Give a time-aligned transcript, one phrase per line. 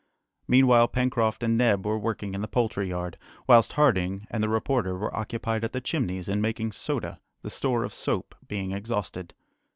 [0.47, 4.97] Meanwhile, Pencroft and Neb were working in the poultry yard, whilst Harding and the reporter
[4.97, 9.35] were occupied at the Chimneys in making soda, the store of soap being exhausted.